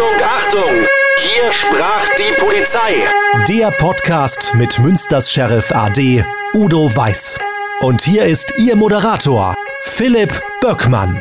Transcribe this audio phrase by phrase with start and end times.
[0.00, 0.86] Achtung, Achtung!
[1.18, 3.04] Hier sprach die Polizei.
[3.48, 7.38] Der Podcast mit Münsters Sheriff AD Udo Weiß.
[7.82, 11.20] Und hier ist Ihr Moderator, Philipp Böckmann.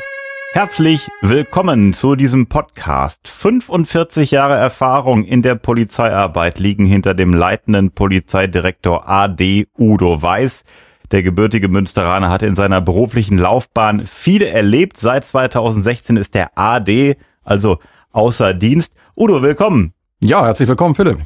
[0.53, 3.27] Herzlich willkommen zu diesem Podcast.
[3.27, 10.63] 45 Jahre Erfahrung in der Polizeiarbeit liegen hinter dem leitenden Polizeidirektor AD Udo Weiß.
[11.11, 14.95] Der gebürtige Münsteraner hat in seiner beruflichen Laufbahn viele erlebt.
[14.95, 17.79] Seit 2016 ist der AD, also
[18.11, 18.93] außer Dienst.
[19.15, 19.93] Udo, willkommen.
[20.21, 21.19] Ja, herzlich willkommen, Philipp.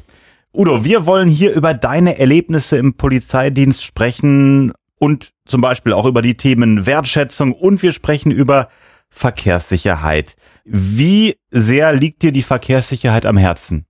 [0.53, 6.21] Udo, wir wollen hier über deine Erlebnisse im Polizeidienst sprechen und zum Beispiel auch über
[6.21, 8.69] die Themen Wertschätzung und wir sprechen über
[9.09, 10.35] Verkehrssicherheit.
[10.63, 13.85] Wie sehr liegt dir die Verkehrssicherheit am Herzen?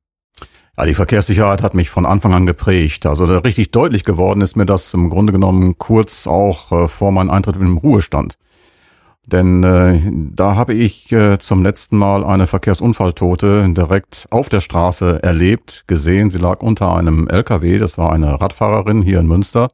[0.77, 3.05] Ja, die Verkehrssicherheit hat mich von Anfang an geprägt.
[3.05, 7.29] Also richtig deutlich geworden ist mir das im Grunde genommen kurz auch äh, vor meinem
[7.29, 8.37] Eintritt in den Ruhestand.
[9.25, 9.99] Denn äh,
[10.35, 16.29] da habe ich äh, zum letzten Mal eine Verkehrsunfalltote direkt auf der Straße erlebt, gesehen.
[16.29, 19.69] Sie lag unter einem LKW, das war eine Radfahrerin hier in Münster.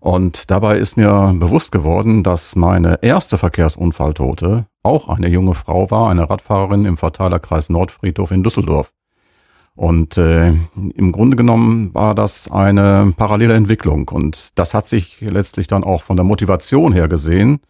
[0.00, 6.08] Und dabei ist mir bewusst geworden, dass meine erste Verkehrsunfalltote auch eine junge Frau war,
[6.08, 8.92] eine Radfahrerin im Verteilerkreis Nordfriedhof in Düsseldorf.
[9.74, 10.52] Und äh,
[10.94, 14.08] im Grunde genommen war das eine parallele Entwicklung.
[14.08, 17.60] Und das hat sich letztlich dann auch von der Motivation her gesehen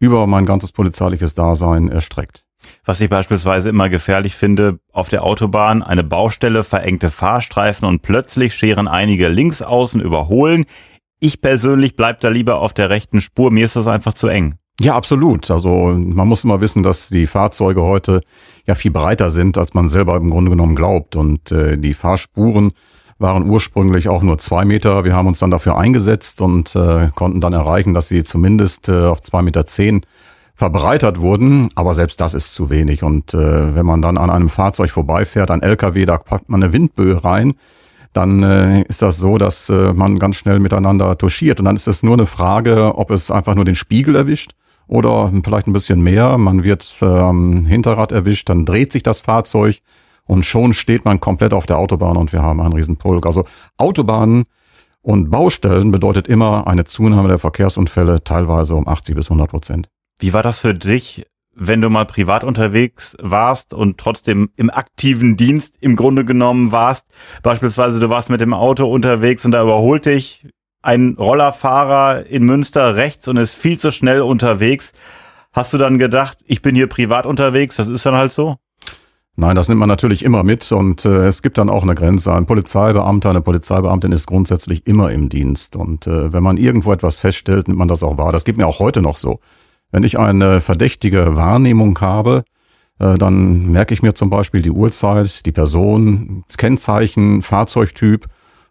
[0.00, 2.44] über mein ganzes polizeiliches Dasein erstreckt.
[2.84, 8.54] Was ich beispielsweise immer gefährlich finde, auf der Autobahn eine Baustelle, verengte Fahrstreifen und plötzlich
[8.54, 10.64] scheren einige links außen überholen.
[11.20, 14.56] Ich persönlich bleib da lieber auf der rechten Spur, mir ist das einfach zu eng.
[14.80, 15.50] Ja, absolut.
[15.50, 18.22] Also man muss immer wissen, dass die Fahrzeuge heute
[18.66, 21.16] ja viel breiter sind, als man selber im Grunde genommen glaubt.
[21.16, 22.72] Und äh, die Fahrspuren
[23.20, 25.04] waren ursprünglich auch nur zwei Meter.
[25.04, 29.04] Wir haben uns dann dafür eingesetzt und äh, konnten dann erreichen, dass sie zumindest äh,
[29.04, 30.00] auf zwei Meter zehn
[30.54, 31.68] verbreitert wurden.
[31.74, 33.02] Aber selbst das ist zu wenig.
[33.02, 36.72] Und äh, wenn man dann an einem Fahrzeug vorbeifährt, ein LKW, da packt man eine
[36.72, 37.54] Windböe rein,
[38.12, 41.60] dann äh, ist das so, dass äh, man ganz schnell miteinander touchiert.
[41.60, 44.52] Und dann ist es nur eine Frage, ob es einfach nur den Spiegel erwischt
[44.88, 46.38] oder vielleicht ein bisschen mehr.
[46.38, 49.80] Man wird äh, am Hinterrad erwischt, dann dreht sich das Fahrzeug
[50.30, 53.26] und schon steht man komplett auf der Autobahn und wir haben einen riesen Pulk.
[53.26, 53.46] Also
[53.78, 54.44] Autobahnen
[55.02, 59.88] und Baustellen bedeutet immer eine Zunahme der Verkehrsunfälle, teilweise um 80 bis 100 Prozent.
[60.20, 65.36] Wie war das für dich, wenn du mal privat unterwegs warst und trotzdem im aktiven
[65.36, 67.08] Dienst im Grunde genommen warst?
[67.42, 70.46] Beispielsweise du warst mit dem Auto unterwegs und da überholt dich
[70.80, 74.92] ein Rollerfahrer in Münster rechts und ist viel zu schnell unterwegs.
[75.52, 78.58] Hast du dann gedacht, ich bin hier privat unterwegs, das ist dann halt so?
[79.36, 82.32] Nein, das nimmt man natürlich immer mit und äh, es gibt dann auch eine Grenze.
[82.32, 87.18] Ein Polizeibeamter, eine Polizeibeamtin ist grundsätzlich immer im Dienst und äh, wenn man irgendwo etwas
[87.18, 88.32] feststellt, nimmt man das auch wahr.
[88.32, 89.40] Das geht mir auch heute noch so.
[89.92, 92.44] Wenn ich eine verdächtige Wahrnehmung habe,
[92.98, 98.26] äh, dann merke ich mir zum Beispiel die Uhrzeit, die Person, das Kennzeichen, Fahrzeugtyp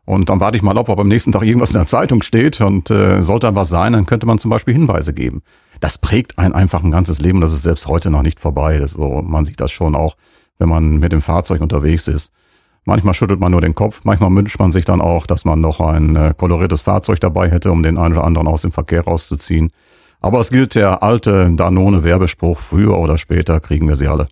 [0.05, 2.61] und dann warte ich mal ab, ob am nächsten Tag irgendwas in der Zeitung steht
[2.61, 5.41] und äh, sollte dann was sein, dann könnte man zum Beispiel Hinweise geben.
[5.79, 8.79] Das prägt einen einfach ein ganzes Leben, das ist selbst heute noch nicht vorbei.
[8.79, 10.15] Das so, man sieht das schon auch
[10.59, 12.31] wenn man mit dem Fahrzeug unterwegs ist.
[12.85, 15.79] Manchmal schüttelt man nur den Kopf, manchmal wünscht man sich dann auch, dass man noch
[15.79, 19.71] ein äh, koloriertes Fahrzeug dabei hätte, um den einen oder anderen aus dem Verkehr rauszuziehen.
[20.21, 24.27] Aber es gilt der alte Danone-Werbespruch, früher oder später kriegen wir sie alle.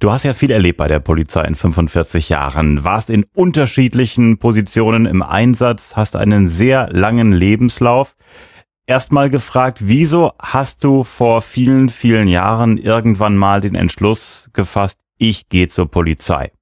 [0.00, 5.06] Du hast ja viel erlebt bei der Polizei in 45 Jahren, warst in unterschiedlichen Positionen
[5.06, 8.14] im Einsatz, hast einen sehr langen Lebenslauf.
[8.86, 15.48] Erstmal gefragt, wieso hast du vor vielen, vielen Jahren irgendwann mal den Entschluss gefasst, ich
[15.48, 16.52] gehe zur Polizei.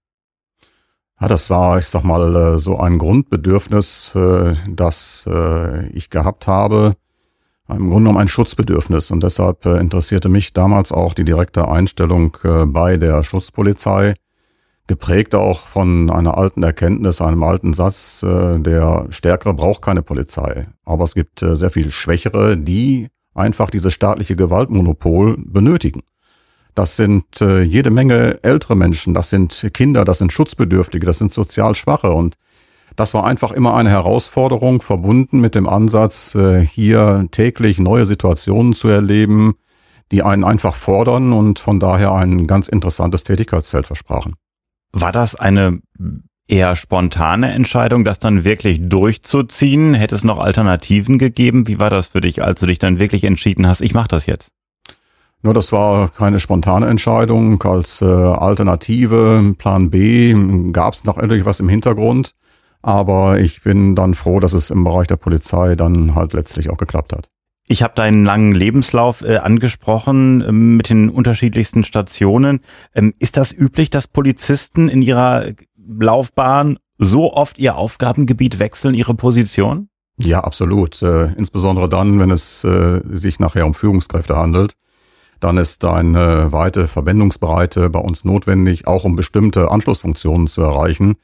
[1.21, 6.47] Ja, das war, ich sag mal, äh, so ein Grundbedürfnis, äh, das äh, ich gehabt
[6.47, 6.97] habe.
[7.69, 9.11] Im Grunde genommen ein Schutzbedürfnis.
[9.11, 12.37] Und deshalb interessierte mich damals auch die direkte Einstellung
[12.69, 14.15] bei der Schutzpolizei,
[14.87, 20.69] geprägt auch von einer alten Erkenntnis, einem alten Satz, der Stärkere braucht keine Polizei.
[20.85, 26.05] Aber es gibt sehr viel Schwächere, die einfach dieses staatliche Gewaltmonopol benötigen.
[26.77, 31.33] Das sind äh, jede Menge ältere Menschen, das sind Kinder, das sind Schutzbedürftige, das sind
[31.33, 32.13] sozial Schwache.
[32.13, 32.35] Und
[32.97, 38.75] das war einfach immer eine Herausforderung, verbunden mit dem Ansatz, äh, hier täglich neue Situationen
[38.75, 39.55] zu erleben,
[40.13, 44.35] die einen einfach fordern und von daher ein ganz interessantes Tätigkeitsfeld versprachen.
[44.93, 45.81] War das eine
[46.47, 49.95] eher spontane Entscheidung, das dann wirklich durchzuziehen?
[49.95, 51.67] Hätte es noch Alternativen gegeben?
[51.69, 54.27] Wie war das für dich, als du dich dann wirklich entschieden hast, ich mache das
[54.27, 54.51] jetzt?
[55.47, 57.63] Nur das war keine spontane Entscheidung.
[57.63, 60.35] Als äh, Alternative, Plan B,
[60.73, 62.33] gab es noch endlich was im Hintergrund.
[62.83, 66.79] Aber ich bin dann froh, dass es im Bereich der Polizei dann halt letztlich auch
[66.79, 67.29] geklappt hat.
[67.69, 72.59] Ich habe deinen langen Lebenslauf äh, angesprochen äh, mit den unterschiedlichsten Stationen.
[72.93, 75.53] Ähm, ist das üblich, dass Polizisten in ihrer
[75.87, 79.91] Laufbahn so oft ihr Aufgabengebiet wechseln, ihre Position?
[80.19, 81.01] Ja, absolut.
[81.03, 84.75] Äh, insbesondere dann, wenn es äh, sich nachher um Führungskräfte handelt.
[85.41, 91.17] Dann ist eine weite Verwendungsbreite bei uns notwendig, auch um bestimmte Anschlussfunktionen zu erreichen,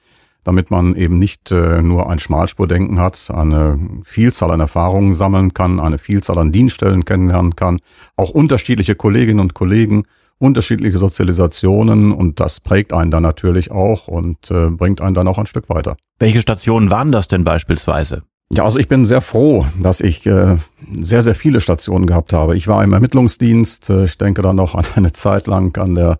[0.45, 5.81] damit man eben nicht äh, nur ein Schmalspurdenken hat, eine Vielzahl an Erfahrungen sammeln kann,
[5.81, 7.79] eine Vielzahl an Dienststellen kennenlernen kann,
[8.17, 10.05] auch unterschiedliche Kolleginnen und Kollegen,
[10.39, 15.39] unterschiedliche Sozialisationen und das prägt einen dann natürlich auch und äh, bringt einen dann auch
[15.39, 15.97] ein Stück weiter.
[16.19, 18.25] Welche Stationen waren das denn beispielsweise?
[18.55, 20.59] Ja, also ich bin sehr froh, dass ich äh,
[21.01, 22.55] sehr, sehr viele Stationen gehabt habe.
[22.55, 26.19] Ich war im Ermittlungsdienst, äh, ich denke dann noch an eine Zeit lang an der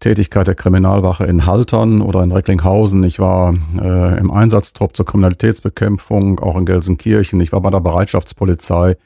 [0.00, 3.04] Tätigkeit der Kriminalwache in Haltern oder in Recklinghausen.
[3.04, 7.40] Ich war äh, im Einsatztrupp zur Kriminalitätsbekämpfung, auch in Gelsenkirchen.
[7.40, 8.96] Ich war bei der Bereitschaftspolizei.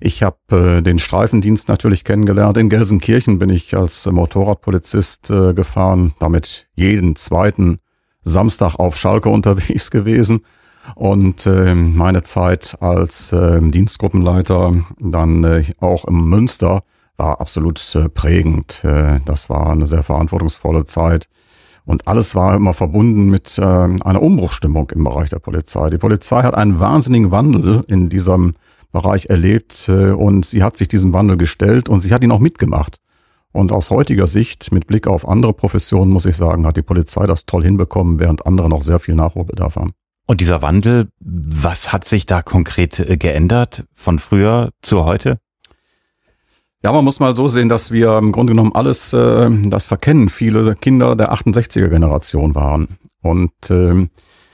[0.00, 0.36] Ich habe
[0.78, 2.56] äh, den Streifendienst natürlich kennengelernt.
[2.56, 7.80] In Gelsenkirchen bin ich als Motorradpolizist äh, gefahren, damit jeden zweiten
[8.22, 10.42] Samstag auf Schalke unterwegs gewesen.
[10.94, 16.82] Und äh, meine Zeit als äh, Dienstgruppenleiter dann äh, auch im Münster
[17.16, 18.82] war absolut äh, prägend.
[18.84, 21.28] Äh, das war eine sehr verantwortungsvolle Zeit.
[21.84, 25.90] Und alles war immer verbunden mit äh, einer Umbruchstimmung im Bereich der Polizei.
[25.90, 28.52] Die Polizei hat einen wahnsinnigen Wandel in diesem
[28.92, 32.40] Bereich erlebt äh, und sie hat sich diesem Wandel gestellt und sie hat ihn auch
[32.40, 32.98] mitgemacht.
[33.52, 37.26] Und aus heutiger Sicht, mit Blick auf andere Professionen, muss ich sagen, hat die Polizei
[37.26, 39.92] das toll hinbekommen, während andere noch sehr viel Nachholbedarf haben.
[40.30, 45.40] Und dieser Wandel, was hat sich da konkret äh, geändert von früher zu heute?
[46.84, 50.28] Ja, man muss mal so sehen, dass wir im Grunde genommen alles, äh, das Verkennen
[50.28, 52.86] viele Kinder der 68er Generation waren.
[53.22, 54.08] Und äh,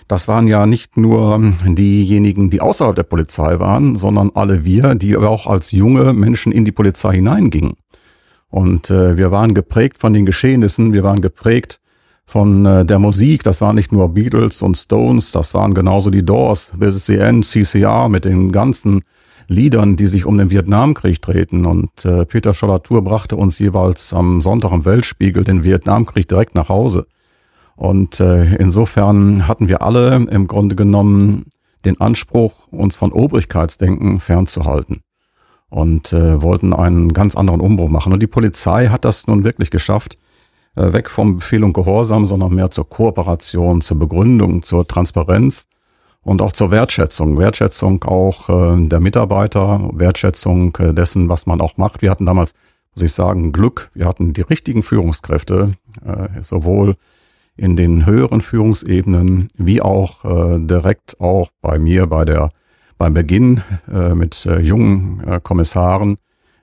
[0.08, 5.14] das waren ja nicht nur diejenigen, die außerhalb der Polizei waren, sondern alle wir, die
[5.14, 7.74] aber auch als junge Menschen in die Polizei hineingingen.
[8.48, 11.80] Und äh, wir waren geprägt von den Geschehnissen, wir waren geprägt
[12.26, 13.42] von äh, der Musik.
[13.42, 17.16] Das waren nicht nur Beatles und Stones, das waren genauso die Doors, This is the
[17.16, 19.02] End, CCR mit den ganzen
[19.48, 21.66] Liedern, die sich um den Vietnamkrieg drehten.
[21.66, 26.68] Und äh, Peter Schollatur brachte uns jeweils am Sonntag im Weltspiegel den Vietnamkrieg direkt nach
[26.68, 27.06] Hause.
[27.76, 31.46] Und äh, insofern hatten wir alle im Grunde genommen
[31.84, 35.02] den Anspruch, uns von Obrigkeitsdenken fernzuhalten
[35.68, 38.12] und äh, wollten einen ganz anderen Umbruch machen.
[38.12, 40.16] Und die Polizei hat das nun wirklich geschafft,
[40.76, 45.66] weg vom Befehl und Gehorsam, sondern mehr zur Kooperation, zur Begründung, zur Transparenz
[46.22, 47.38] und auch zur Wertschätzung.
[47.38, 52.02] Wertschätzung auch äh, der Mitarbeiter, Wertschätzung äh, dessen, was man auch macht.
[52.02, 52.52] Wir hatten damals,
[52.94, 53.90] muss ich sagen, Glück.
[53.94, 55.72] Wir hatten die richtigen Führungskräfte,
[56.40, 56.96] sowohl
[57.54, 60.24] in den höheren Führungsebenen wie auch
[60.56, 62.50] direkt auch bei mir bei der
[62.96, 63.60] beim Beginn
[64.14, 66.16] mit jungen Kommissaren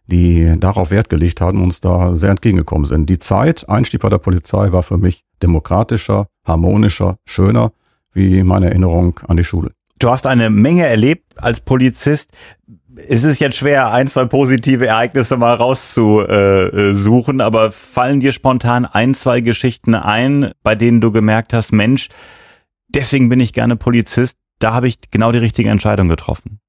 [0.08, 3.10] die darauf Wert gelegt haben, uns da sehr entgegengekommen sind.
[3.10, 7.72] Die Zeit, Einstieg bei der Polizei, war für mich demokratischer, harmonischer, schöner,
[8.14, 9.72] wie meine Erinnerung an die Schule.
[10.00, 12.32] Du hast eine Menge erlebt als Polizist.
[13.08, 19.14] Es ist jetzt schwer, ein, zwei positive Ereignisse mal rauszusuchen, aber fallen dir spontan ein,
[19.14, 22.10] zwei Geschichten ein, bei denen du gemerkt hast, Mensch,
[22.90, 26.60] deswegen bin ich gerne Polizist, da habe ich genau die richtige Entscheidung getroffen?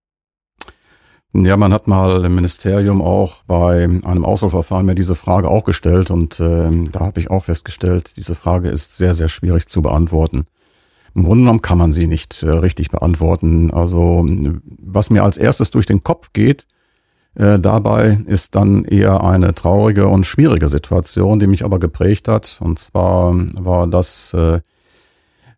[1.37, 6.13] Ja, man hat mal im Ministerium auch bei einem Auswahlverfahren mir diese Frage auch gestellt
[6.13, 10.47] und äh, da habe ich auch festgestellt, diese Frage ist sehr, sehr schwierig zu beantworten.
[11.13, 13.73] Im Grunde genommen kann man sie nicht äh, richtig beantworten.
[13.73, 14.25] Also
[14.79, 16.69] was mir als erstes durch den Kopf geht,
[17.35, 22.61] äh, dabei ist dann eher eine traurige und schwierige Situation, die mich aber geprägt hat.
[22.61, 24.61] Und zwar war das äh,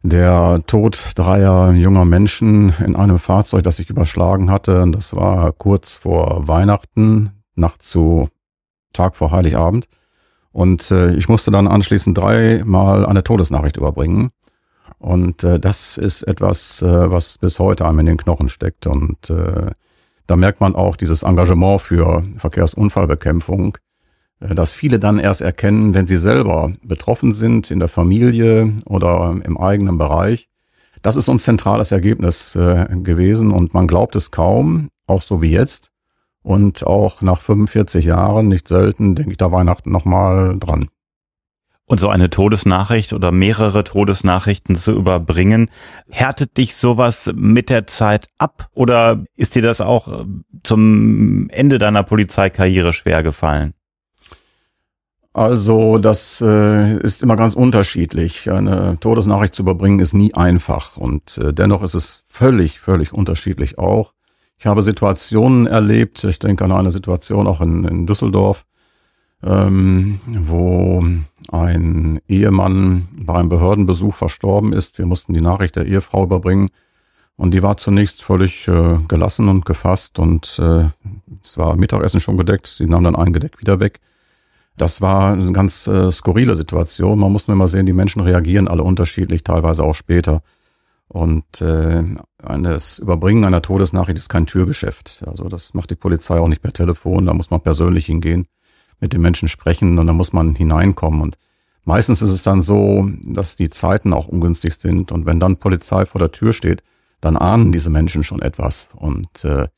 [0.02, 4.86] der Tod dreier junger Menschen in einem Fahrzeug, das sich überschlagen hatte.
[4.90, 8.28] Das war kurz vor Weihnachten, Nacht zu
[8.92, 9.88] Tag vor Heiligabend.
[10.52, 14.30] Und äh, ich musste dann anschließend dreimal eine Todesnachricht überbringen.
[14.98, 18.86] Und äh, das ist etwas, äh, was bis heute einem in den Knochen steckt.
[18.86, 19.70] Und äh,
[20.26, 23.76] da merkt man auch dieses Engagement für Verkehrsunfallbekämpfung,
[24.40, 29.36] äh, dass viele dann erst erkennen, wenn sie selber betroffen sind in der Familie oder
[29.44, 30.48] im eigenen Bereich.
[31.02, 35.42] Das ist so ein zentrales Ergebnis äh, gewesen und man glaubt es kaum, auch so
[35.42, 35.92] wie jetzt.
[36.42, 40.88] Und auch nach 45 Jahren, nicht selten, denke ich da Weihnachten nochmal dran.
[41.88, 45.70] Und so eine Todesnachricht oder mehrere Todesnachrichten zu überbringen,
[46.10, 50.24] härtet dich sowas mit der Zeit ab oder ist dir das auch äh,
[50.64, 53.74] zum Ende deiner Polizeikarriere schwer gefallen?
[55.36, 58.50] Also das äh, ist immer ganz unterschiedlich.
[58.50, 63.76] Eine Todesnachricht zu überbringen ist nie einfach und äh, dennoch ist es völlig, völlig unterschiedlich
[63.76, 64.14] auch.
[64.58, 68.64] Ich habe Situationen erlebt, ich denke an eine Situation auch in, in Düsseldorf,
[69.42, 71.04] ähm, wo
[71.52, 74.96] ein Ehemann bei einem Behördenbesuch verstorben ist.
[74.96, 76.70] Wir mussten die Nachricht der Ehefrau überbringen.
[77.36, 80.86] Und die war zunächst völlig äh, gelassen und gefasst und äh,
[81.42, 82.68] es war Mittagessen schon gedeckt.
[82.68, 84.00] Sie nahm dann ein Gedeck wieder weg.
[84.76, 87.18] Das war eine ganz äh, skurrile Situation.
[87.18, 90.42] Man muss nur immer sehen, die Menschen reagieren alle unterschiedlich, teilweise auch später.
[91.08, 92.02] Und äh,
[92.38, 95.24] das Überbringen einer Todesnachricht ist kein Türgeschäft.
[95.26, 97.26] Also das macht die Polizei auch nicht per Telefon.
[97.26, 98.48] Da muss man persönlich hingehen
[99.00, 101.20] mit den Menschen sprechen und dann muss man hineinkommen.
[101.20, 101.38] Und
[101.84, 105.12] meistens ist es dann so, dass die Zeiten auch ungünstig sind.
[105.12, 106.82] Und wenn dann Polizei vor der Tür steht,
[107.20, 108.90] dann ahnen diese Menschen schon etwas.
[108.94, 109.68] Und äh,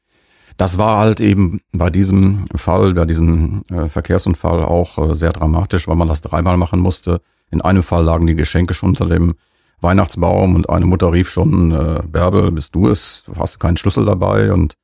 [0.59, 5.87] das war halt eben bei diesem Fall, bei diesem äh, Verkehrsunfall auch äh, sehr dramatisch,
[5.87, 7.21] weil man das dreimal machen musste.
[7.50, 9.37] In einem Fall lagen die Geschenke schon unter dem
[9.81, 13.23] Weihnachtsbaum und eine Mutter rief schon, äh, Bärbel, bist du es?
[13.27, 14.75] Du hast keinen Schlüssel dabei und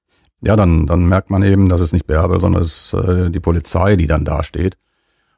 [0.40, 3.40] ja, dann, dann merkt man eben, dass es nicht Bärbel, sondern es ist äh, die
[3.40, 4.76] Polizei, die dann dasteht.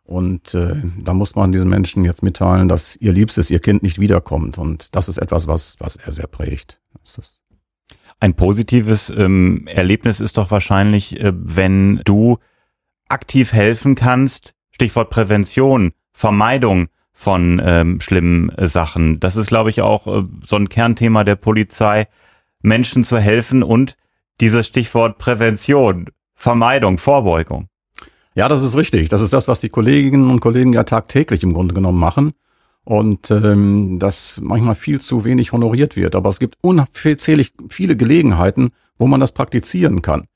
[0.05, 3.99] Und äh, da muss man diesen Menschen jetzt mitteilen, dass ihr Liebstes, ihr Kind nicht
[3.99, 4.59] wiederkommt.
[4.59, 6.81] Und das ist etwas, was, was er sehr prägt.
[8.19, 12.39] Ein positives ähm, Erlebnis ist doch wahrscheinlich, äh, wenn du
[13.09, 19.21] aktiv helfen kannst, Stichwort Prävention, Vermeidung von ähm, schlimmen äh, Sachen.
[19.21, 22.09] Das ist, glaube ich, auch äh, so ein Kernthema der Polizei,
[22.63, 23.97] Menschen zu helfen und
[24.41, 27.69] dieses Stichwort Prävention, Vermeidung, Vorbeugung.
[28.35, 29.09] Ja, das ist richtig.
[29.09, 32.33] Das ist das, was die Kolleginnen und Kollegen ja tagtäglich im Grunde genommen machen.
[32.87, 36.15] Und ähm, das manchmal viel zu wenig honoriert wird.
[36.15, 40.29] Aber es gibt unzählig viele Gelegenheiten, wo man das praktizieren kann.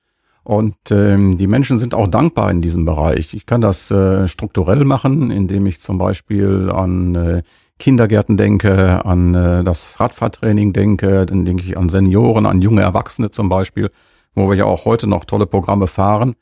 [0.43, 3.35] Und ähm, die Menschen sind auch dankbar in diesem Bereich.
[3.35, 7.43] Ich kann das äh, strukturell machen, indem ich zum Beispiel an äh,
[7.79, 13.31] Kindergärten denke, an äh, das Radfahrtraining denke, dann denke ich an Senioren, an junge Erwachsene
[13.31, 13.91] zum Beispiel,
[14.35, 16.35] wo wir ja auch heute noch tolle Programme fahren.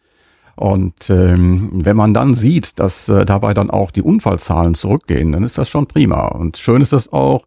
[0.58, 5.44] Und ähm, wenn man dann sieht, dass äh, dabei dann auch die Unfallzahlen zurückgehen, dann
[5.44, 6.26] ist das schon prima.
[6.26, 7.44] Und schön ist es auch,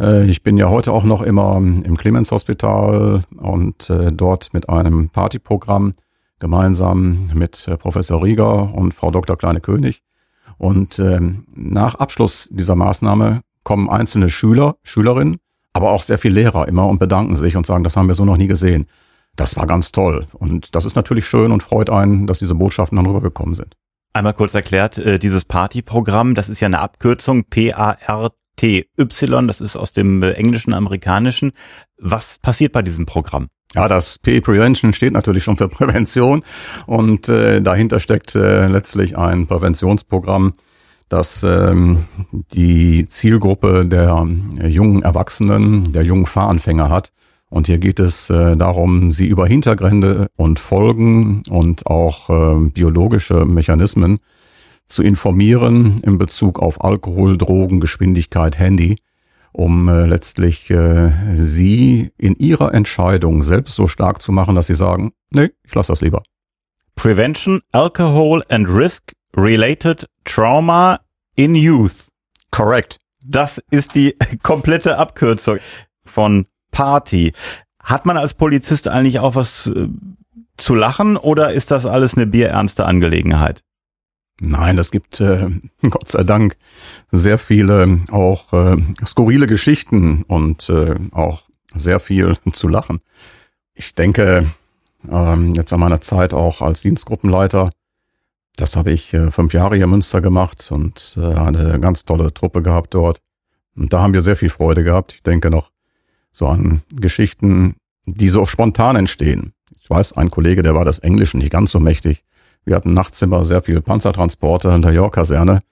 [0.00, 4.70] äh, ich bin ja heute auch noch immer im Clemens Hospital und äh, dort mit
[4.70, 5.92] einem Partyprogramm
[6.38, 9.36] gemeinsam mit äh, Professor Rieger und Frau Dr.
[9.36, 10.00] Kleine-König
[10.56, 15.36] und ähm, nach Abschluss dieser Maßnahme kommen einzelne Schüler, Schülerinnen,
[15.74, 18.24] aber auch sehr viele Lehrer immer und bedanken sich und sagen, das haben wir so
[18.24, 18.86] noch nie gesehen.
[19.38, 20.26] Das war ganz toll.
[20.32, 23.76] Und das ist natürlich schön und freut einen, dass diese Botschaften dann rübergekommen sind.
[24.12, 29.92] Einmal kurz erklärt, äh, dieses Partyprogramm, das ist ja eine Abkürzung P-A-R-T-Y, das ist aus
[29.92, 31.52] dem äh, englischen, amerikanischen.
[31.98, 33.46] Was passiert bei diesem Programm?
[33.74, 36.42] Ja, das P Prevention steht natürlich schon für Prävention
[36.86, 40.54] und äh, dahinter steckt äh, letztlich ein Präventionsprogramm,
[41.08, 44.26] das ähm, die Zielgruppe der
[44.58, 47.12] äh, jungen Erwachsenen, der jungen Fahranfänger hat.
[47.50, 53.44] Und hier geht es äh, darum, sie über Hintergründe und Folgen und auch äh, biologische
[53.46, 54.18] Mechanismen
[54.86, 58.96] zu informieren in Bezug auf Alkohol, Drogen, Geschwindigkeit, Handy
[59.58, 64.74] um äh, letztlich äh, sie in ihrer Entscheidung selbst so stark zu machen, dass sie
[64.74, 66.22] sagen, nee, ich lasse das lieber.
[66.94, 71.00] Prevention, Alcohol and Risk Related Trauma
[71.34, 72.08] in Youth.
[72.50, 72.98] Correct.
[73.24, 75.58] Das ist die komplette Abkürzung
[76.04, 76.46] von
[76.78, 77.32] Party.
[77.82, 79.88] Hat man als Polizist eigentlich auch was äh,
[80.56, 83.64] zu lachen oder ist das alles eine bierernste Angelegenheit?
[84.40, 85.48] Nein, es gibt äh,
[85.82, 86.56] Gott sei Dank
[87.10, 91.42] sehr viele auch äh, skurrile Geschichten und äh, auch
[91.74, 93.00] sehr viel zu lachen.
[93.74, 94.46] Ich denke,
[95.10, 97.72] ähm, jetzt an meiner Zeit auch als Dienstgruppenleiter,
[98.54, 102.32] das habe ich äh, fünf Jahre hier in Münster gemacht und äh, eine ganz tolle
[102.32, 103.18] Truppe gehabt dort.
[103.74, 105.14] Und da haben wir sehr viel Freude gehabt.
[105.14, 105.72] Ich denke noch
[106.38, 107.74] so an Geschichten,
[108.06, 109.52] die so spontan entstehen.
[109.80, 112.22] Ich weiß, ein Kollege, der war das Englische nicht ganz so mächtig.
[112.64, 115.62] Wir hatten nachts immer sehr viele Panzertransporte in der York-Kaserne.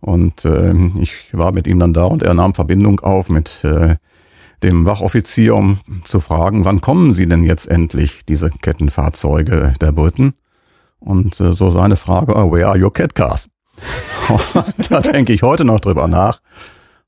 [0.00, 3.96] Und äh, ich war mit ihm dann da und er nahm Verbindung auf mit äh,
[4.62, 10.34] dem Wachoffizier, um zu fragen, wann kommen sie denn jetzt endlich, diese Kettenfahrzeuge der Briten?
[10.98, 13.48] Und äh, so seine Frage, oh, where are your cat cars?
[14.90, 16.40] da denke ich heute noch drüber nach.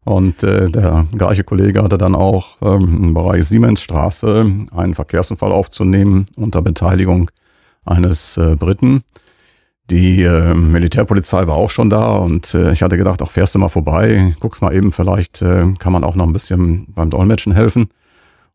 [0.04, 6.26] Und äh, der gleiche Kollege hatte dann auch ähm, im Bereich Siemensstraße einen Verkehrsunfall aufzunehmen
[6.36, 7.30] unter Beteiligung
[7.86, 9.02] eines äh, Briten.
[9.90, 13.58] Die äh, Militärpolizei war auch schon da und äh, ich hatte gedacht, ach, fährst du
[13.58, 17.52] mal vorbei, guck's mal eben, vielleicht äh, kann man auch noch ein bisschen beim Dolmetschen
[17.52, 17.88] helfen.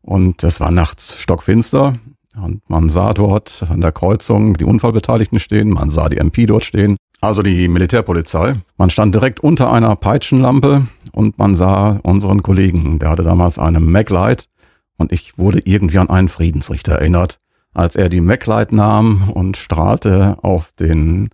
[0.02, 1.98] Und es war nachts stockfinster
[2.34, 6.64] und man sah dort an der Kreuzung die Unfallbeteiligten stehen, man sah die MP dort
[6.64, 8.56] stehen, also die Militärpolizei.
[8.76, 13.80] Man stand direkt unter einer Peitschenlampe und man sah unseren Kollegen, der hatte damals eine
[13.80, 14.44] Maglite
[14.96, 17.40] und ich wurde irgendwie an einen Friedensrichter erinnert
[17.74, 21.30] als er die MacLight nahm und strahlte auf den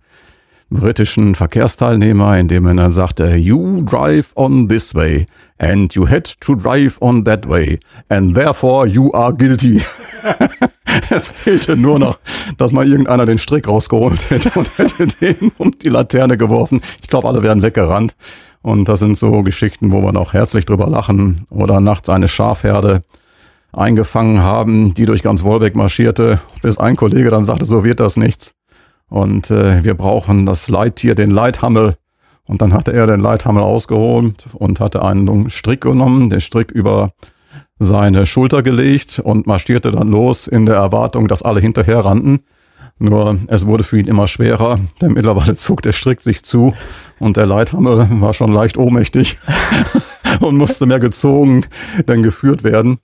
[0.69, 5.27] britischen Verkehrsteilnehmer, indem er dann sagte, you drive on this way
[5.57, 7.79] and you had to drive on that way
[8.09, 9.81] and therefore you are guilty.
[11.09, 12.19] es fehlte nur noch,
[12.57, 16.81] dass mal irgendeiner den Strick rausgeholt hätte und hätte den um die Laterne geworfen.
[17.01, 18.15] Ich glaube, alle wären weggerannt.
[18.61, 21.45] Und das sind so Geschichten, wo wir noch herzlich drüber lachen.
[21.49, 23.01] Oder nachts eine Schafherde
[23.71, 28.17] eingefangen haben, die durch ganz Wolbeck marschierte, bis ein Kollege dann sagte, so wird das
[28.17, 28.53] nichts.
[29.09, 31.95] Und äh, wir brauchen das Leittier, den Leithammel.
[32.45, 37.11] Und dann hatte er den Leithammel ausgeholt und hatte einen Strick genommen, den Strick über
[37.79, 42.39] seine Schulter gelegt und marschierte dann los in der Erwartung, dass alle hinterher rannten.
[42.99, 46.73] Nur es wurde für ihn immer schwerer, denn mittlerweile zog der Strick sich zu
[47.19, 49.37] und der Leithammel war schon leicht ohnmächtig
[50.39, 51.65] und musste mehr gezogen
[52.07, 52.97] denn geführt werden.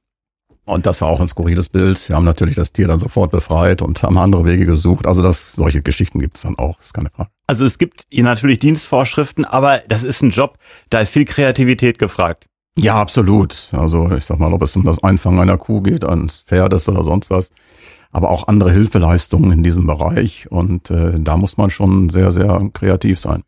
[0.65, 2.08] Und das war auch ein skurriles Bild.
[2.08, 5.06] Wir haben natürlich das Tier dann sofort befreit und haben andere Wege gesucht.
[5.06, 7.30] Also das, solche Geschichten gibt es dann auch, ist keine Frage.
[7.48, 10.58] Also es gibt hier natürlich Dienstvorschriften, aber das ist ein Job,
[10.89, 12.48] da ist viel Kreativität gefragt.
[12.77, 13.70] Ja, absolut.
[13.72, 17.03] Also ich sag mal, ob es um das Einfangen einer Kuh geht, eines Pferdes oder
[17.03, 17.51] sonst was,
[18.12, 20.48] aber auch andere Hilfeleistungen in diesem Bereich.
[20.50, 23.44] Und äh, da muss man schon sehr, sehr kreativ sein.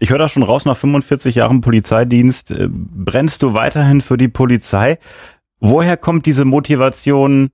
[0.00, 4.28] Ich höre da schon raus, nach 45 Jahren Polizeidienst äh, brennst du weiterhin für die
[4.28, 4.98] Polizei.
[5.60, 7.50] Woher kommt diese Motivation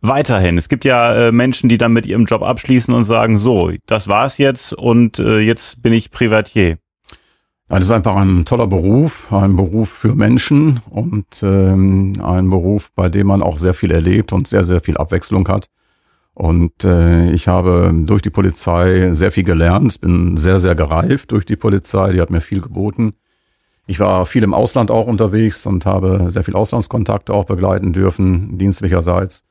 [0.00, 0.58] weiterhin?
[0.58, 4.08] Es gibt ja äh, Menschen, die dann mit ihrem Job abschließen und sagen, so, das
[4.08, 6.78] war's jetzt und äh, jetzt bin ich Privatier.
[7.70, 12.90] Ja, das ist einfach ein toller Beruf, ein Beruf für Menschen und ähm, ein Beruf,
[12.94, 15.68] bei dem man auch sehr viel erlebt und sehr, sehr viel Abwechslung hat.
[16.32, 21.44] Und äh, ich habe durch die Polizei sehr viel gelernt, bin sehr, sehr gereift durch
[21.44, 23.12] die Polizei, die hat mir viel geboten.
[23.86, 28.56] Ich war viel im Ausland auch unterwegs und habe sehr viel Auslandskontakte auch begleiten dürfen,
[28.56, 29.44] dienstlicherseits.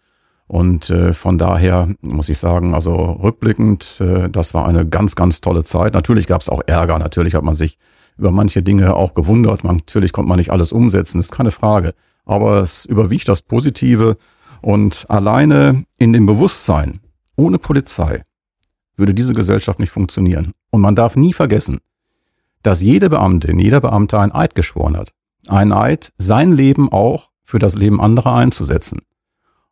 [0.47, 5.41] Und äh, von daher muss ich sagen, also rückblickend, äh, das war eine ganz, ganz
[5.41, 5.93] tolle Zeit.
[5.93, 7.77] Natürlich gab es auch Ärger, natürlich hat man sich
[8.17, 9.63] über manche Dinge auch gewundert.
[9.63, 11.93] Man, natürlich konnte man nicht alles umsetzen, ist keine Frage.
[12.25, 14.17] Aber es überwiegt das Positive
[14.61, 16.99] und alleine in dem Bewusstsein,
[17.35, 18.23] ohne Polizei,
[18.95, 20.53] würde diese Gesellschaft nicht funktionieren.
[20.71, 21.79] Und man darf nie vergessen,
[22.63, 25.13] dass jede Beamtin, jeder Beamte ein Eid geschworen hat.
[25.47, 28.99] Ein Eid, sein Leben auch für das Leben anderer einzusetzen.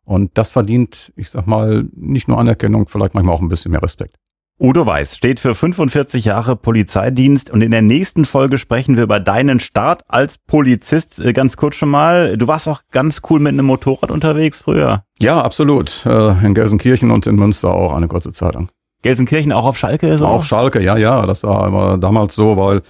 [0.04, 3.82] Und das verdient, ich sag mal, nicht nur Anerkennung, vielleicht manchmal auch ein bisschen mehr
[3.82, 4.16] Respekt.
[4.58, 9.20] Udo Weiß steht für 45 Jahre Polizeidienst und in der nächsten Folge sprechen wir über
[9.20, 11.18] deinen Start als Polizist.
[11.18, 15.02] Äh, ganz kurz schon mal, du warst auch ganz cool mit einem Motorrad unterwegs früher.
[15.18, 16.06] Ja, absolut.
[16.06, 18.70] Äh, in Gelsenkirchen und in Münster auch eine kurze Zeit lang.
[19.02, 20.16] Gelsenkirchen auch auf Schalke?
[20.16, 20.26] So?
[20.26, 21.26] Auf Schalke, ja, ja.
[21.26, 22.80] Das war immer damals so, weil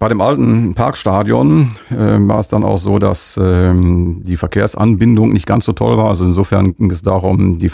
[0.00, 5.46] bei dem alten Parkstadion äh, war es dann auch so, dass ähm, die Verkehrsanbindung nicht
[5.46, 6.08] ganz so toll war.
[6.08, 7.68] Also insofern ging es darum, die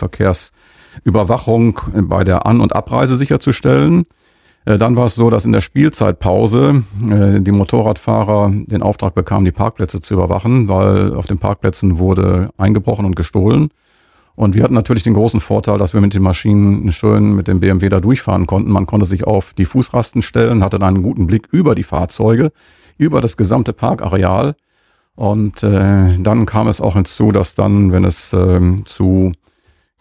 [0.94, 4.04] Verkehrsüberwachung bei der An- und Abreise sicherzustellen.
[4.64, 9.44] Äh, dann war es so, dass in der Spielzeitpause äh, die Motorradfahrer den Auftrag bekamen,
[9.44, 13.68] die Parkplätze zu überwachen, weil auf den Parkplätzen wurde eingebrochen und gestohlen.
[14.36, 17.60] Und wir hatten natürlich den großen Vorteil, dass wir mit den Maschinen schön mit dem
[17.60, 18.70] BMW da durchfahren konnten.
[18.70, 22.50] Man konnte sich auf die Fußrasten stellen, hatte dann einen guten Blick über die Fahrzeuge,
[22.98, 24.56] über das gesamte Parkareal.
[25.14, 29.32] Und äh, dann kam es auch hinzu, dass dann, wenn es äh, zu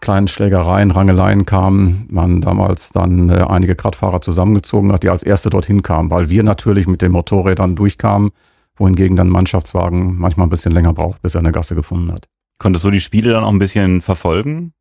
[0.04, 5.50] kleinen Schlägereien, Rangeleien kam, man damals dann äh, einige Radfahrer zusammengezogen hat, die als erste
[5.50, 8.30] dorthin kamen, weil wir natürlich mit den Motorrädern durchkamen,
[8.76, 12.26] wohingegen dann Mannschaftswagen manchmal ein bisschen länger braucht, bis er eine Gasse gefunden hat.
[12.58, 14.74] Konntest du die Spiele dann auch ein bisschen verfolgen?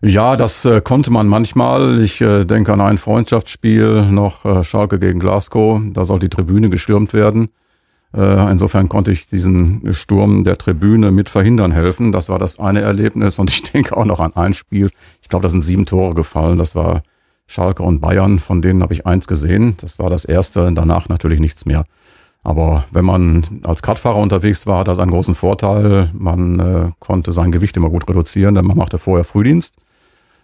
[0.00, 2.00] Ja, das äh, konnte man manchmal.
[2.00, 5.82] Ich äh, denke an ein Freundschaftsspiel noch äh, Schalke gegen Glasgow.
[5.92, 7.48] Da soll die Tribüne gestürmt werden.
[8.14, 12.12] Äh, insofern konnte ich diesen Sturm der Tribüne mit verhindern helfen.
[12.12, 13.38] Das war das eine Erlebnis.
[13.38, 14.90] Und ich denke auch noch an ein Spiel.
[15.22, 16.58] Ich glaube, da sind sieben Tore gefallen.
[16.58, 17.02] Das war
[17.46, 18.38] Schalke und Bayern.
[18.38, 19.76] Von denen habe ich eins gesehen.
[19.80, 20.72] Das war das erste.
[20.72, 21.84] Danach natürlich nichts mehr.
[22.42, 26.10] Aber wenn man als Radfahrer unterwegs war, hat das einen großen Vorteil.
[26.14, 29.74] Man äh, konnte sein Gewicht immer gut reduzieren, denn man machte vorher Frühdienst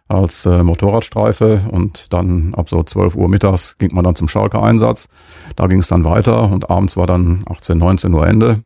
[0.08, 5.08] als äh, Motorradstreife und dann ab so 12 Uhr mittags ging man dann zum Schalke-Einsatz.
[5.56, 8.62] Da ging es dann weiter und abends war dann 18, 19 Uhr Ende.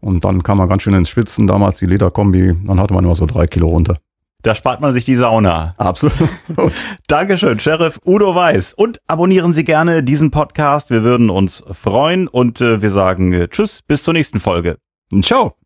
[0.00, 3.14] Und dann kam man ganz schön ins Schwitzen, damals die Lederkombi, dann hatte man immer
[3.14, 3.98] so drei Kilo runter.
[4.42, 5.74] Da spart man sich die Sauna.
[5.78, 6.28] Absolut.
[7.06, 8.74] Dankeschön, Sheriff Udo Weiß.
[8.74, 10.90] Und abonnieren Sie gerne diesen Podcast.
[10.90, 14.78] Wir würden uns freuen und äh, wir sagen äh, Tschüss, bis zur nächsten Folge.
[15.22, 15.61] Ciao.